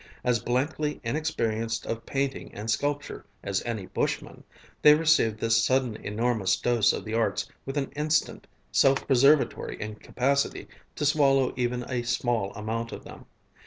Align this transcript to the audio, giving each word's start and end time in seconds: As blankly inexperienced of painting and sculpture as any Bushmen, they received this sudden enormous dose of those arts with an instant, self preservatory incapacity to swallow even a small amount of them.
As 0.23 0.39
blankly 0.39 0.99
inexperienced 1.03 1.85
of 1.85 2.07
painting 2.07 2.51
and 2.55 2.71
sculpture 2.71 3.23
as 3.43 3.61
any 3.65 3.85
Bushmen, 3.85 4.43
they 4.81 4.95
received 4.95 5.39
this 5.39 5.63
sudden 5.63 5.95
enormous 5.97 6.55
dose 6.57 6.91
of 6.91 7.05
those 7.05 7.13
arts 7.13 7.47
with 7.67 7.77
an 7.77 7.91
instant, 7.91 8.47
self 8.71 9.05
preservatory 9.05 9.79
incapacity 9.79 10.67
to 10.95 11.05
swallow 11.05 11.53
even 11.55 11.83
a 11.87 12.01
small 12.01 12.51
amount 12.55 12.91
of 12.91 13.03
them. 13.03 13.27